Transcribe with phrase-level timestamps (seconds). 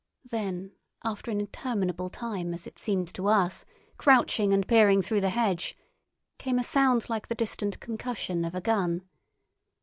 [0.27, 0.71] Then,
[1.03, 3.65] after an interminable time, as it seemed to us,
[3.99, 5.77] crouching and peering through the hedge,
[6.39, 9.03] came a sound like the distant concussion of a gun.